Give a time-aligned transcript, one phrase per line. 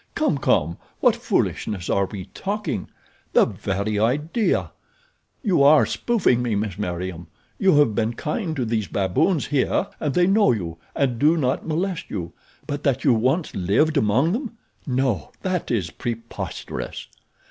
[0.15, 2.89] Come, come, what foolishness are we talking!
[3.33, 4.71] The very idea!
[5.43, 7.27] You are spoofing me, Miss Meriem.
[7.59, 11.67] You have been kind to these baboons here and they know you and do not
[11.67, 12.33] molest you;
[12.65, 17.05] but that you once lived among them—no, that is preposterous."